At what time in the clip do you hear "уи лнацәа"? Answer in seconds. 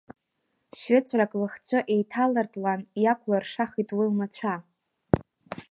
3.97-4.55